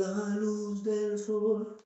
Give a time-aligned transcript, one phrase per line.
[0.00, 1.76] la luz del sol,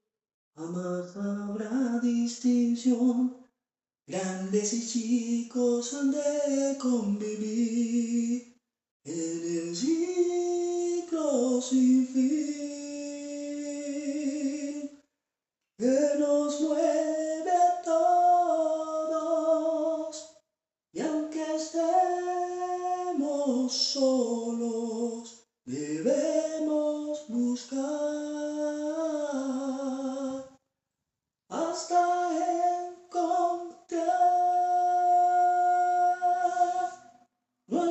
[0.56, 3.36] jamás habrá distinción.
[4.06, 8.43] Grandes y chicos han de convivir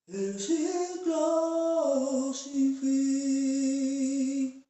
[0.07, 1.25] el ciclo
[2.33, 4.65] sin fin.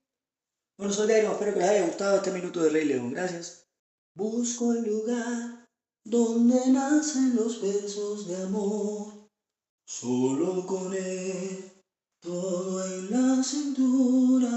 [0.76, 3.68] Bueno, soy Dairo, espero que les haya gustado este minuto de Rey León, gracias.
[4.16, 5.68] Busco el lugar
[6.04, 9.28] donde nacen los versos de amor,
[9.86, 11.79] solo con él,
[12.20, 14.50] todo en la cintura.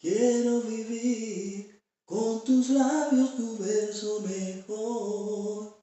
[0.00, 5.82] Quiero vivir con tus labios tu verso mejor,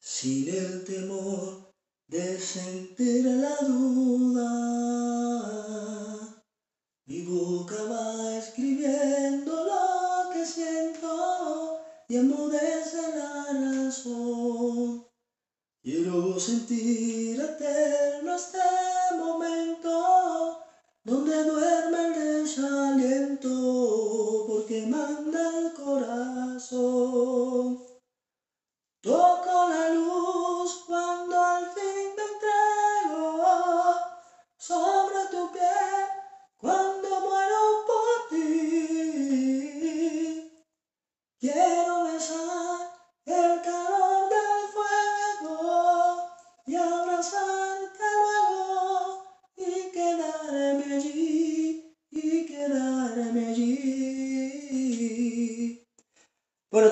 [0.00, 1.72] sin el temor
[2.08, 4.52] de sentir la duda.
[7.04, 14.91] Mi boca va escribiendo lo que siento y enmudece la razón.
[15.82, 18.58] Quiero sentir eterno este
[19.18, 19.31] momento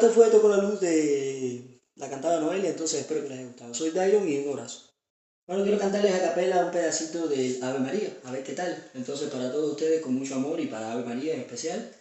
[0.01, 3.75] este fue Toco la Luz de la cantada Noelia, entonces espero que les haya gustado.
[3.75, 4.95] Soy Dairon y un abrazo.
[5.47, 8.91] Bueno, quiero cantarles a capela un pedacito de Ave María, a ver qué tal.
[8.95, 11.95] Entonces, para todos ustedes, con mucho amor y para Ave María en especial.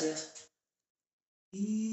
[0.00, 0.48] Gracias.
[1.52, 1.87] If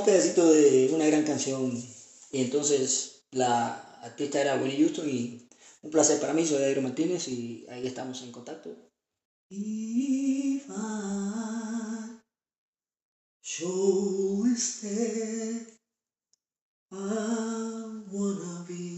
[0.00, 1.72] un pedacito de una gran canción.
[2.32, 5.46] Y entonces la artista era Winnie Houston y
[5.82, 8.76] un placer para mí, soy Jairo Martínez y ahí estamos en contacto.
[16.92, 18.90] I wanna be.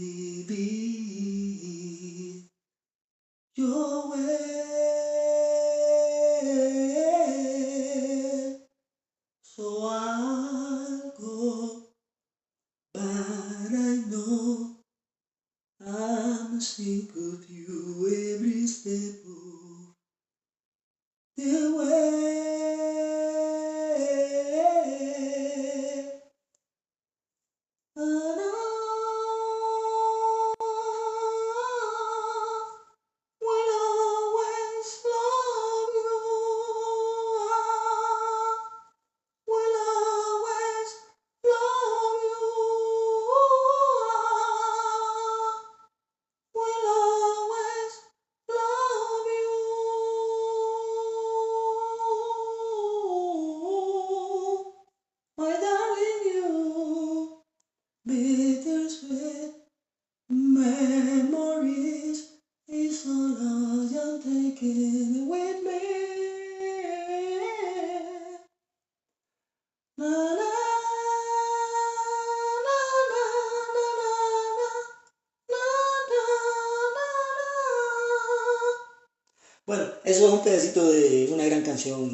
[80.05, 82.11] Eso es un pedacito de una gran canción.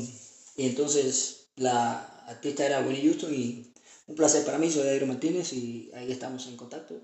[0.55, 3.73] Y entonces la artista era Winnie Houston y
[4.07, 6.95] un placer para mí, soy Jairo Martínez y ahí estamos en contacto.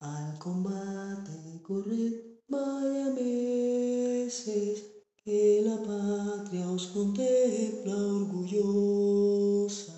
[0.00, 2.12] Al combate corred
[2.48, 4.84] vaya meses
[5.24, 9.92] que la patria os contempla orgullosa.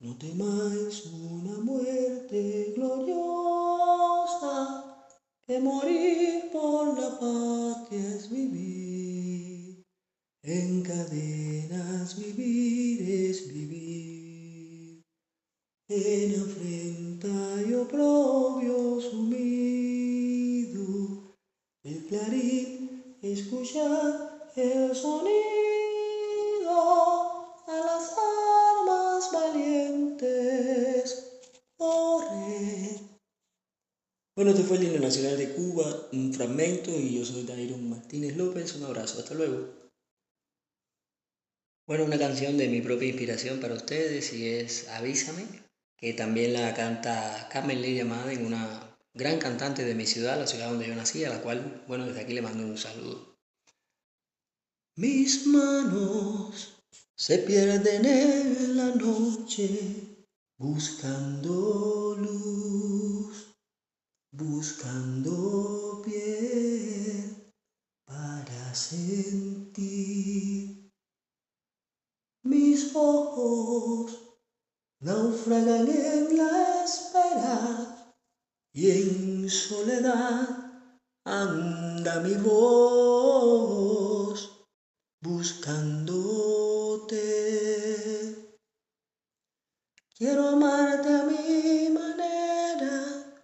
[0.00, 4.54] No temáis una muerte gloriosa,
[5.46, 8.75] que morir por la patria es vivir.
[10.48, 15.02] En cadenas vivir es vivir.
[15.88, 20.84] En afrenta y oprobio sumido,
[21.82, 25.34] el clarín escuchar el sonido
[27.66, 30.60] a las armas valientes
[31.76, 33.00] correr.
[34.36, 38.36] Bueno, este fue el himno nacional de Cuba, un fragmento, y yo soy Dairon Martínez
[38.36, 38.76] López.
[38.76, 39.85] Un abrazo, hasta luego.
[41.86, 45.46] Bueno, una canción de mi propia inspiración para ustedes y es Avísame,
[45.96, 50.68] que también la canta Carmen Lidia Madden, una gran cantante de mi ciudad, la ciudad
[50.68, 53.38] donde yo nací, a la cual, bueno, desde aquí le mando un saludo.
[54.96, 56.82] Mis manos
[57.14, 60.26] se pierden en la noche
[60.58, 63.56] buscando luz,
[64.32, 67.52] buscando piel
[68.04, 70.55] para sentir.
[72.46, 74.22] Mis ojos
[75.00, 78.14] naufragan en la espera
[78.72, 80.46] y en soledad
[81.24, 83.48] anda mi voz
[85.20, 87.16] buscándote.
[90.16, 93.42] Quiero amarte a mi manera,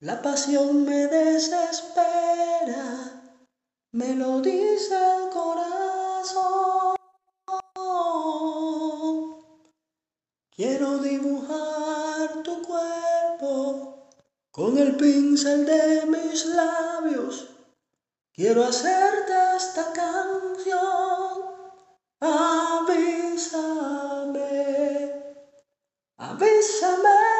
[0.00, 2.80] la pasión me desespera,
[3.92, 6.77] me lo dice el corazón.
[11.28, 14.08] Dibujar tu cuerpo
[14.50, 17.48] con el pincel de mis labios.
[18.32, 21.42] Quiero hacerte esta canción.
[22.20, 23.22] Avísame,
[26.16, 27.37] avísame.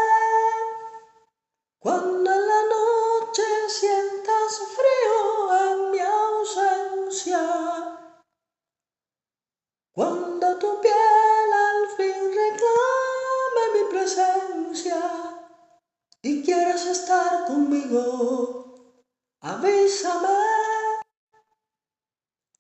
[19.41, 20.29] Avísame.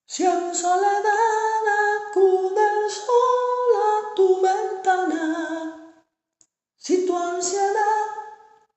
[0.06, 1.64] Si en soledad
[2.08, 5.94] acude el sol a tu ventana,
[6.76, 8.06] si tu ansiedad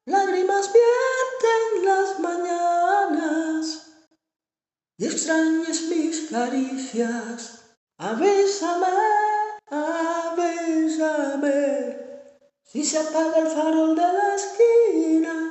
[0.05, 3.87] lágrimas vierte en las mañanas
[4.97, 8.87] y extrañes mis caricias, avísame,
[9.67, 11.21] avísame.
[12.63, 15.50] Si se apaga el farol de la esquina,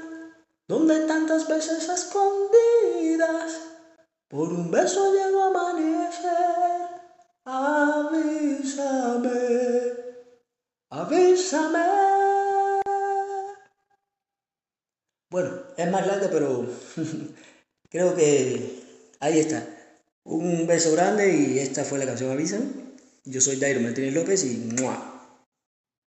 [0.70, 3.60] donde tantas veces escondidas,
[4.28, 6.86] por un beso llego a amanecer,
[7.44, 9.30] avísame,
[11.10, 11.78] Bésame.
[15.28, 16.64] Bueno, es más larga, pero
[17.90, 18.84] creo que
[19.18, 19.66] ahí está.
[20.22, 22.66] Un beso grande y esta fue la canción Avísame.
[23.24, 25.19] Yo soy Dairo Martínez López y ¡mua!